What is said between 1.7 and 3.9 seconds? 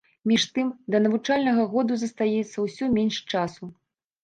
году застаецца ўсё менш часу.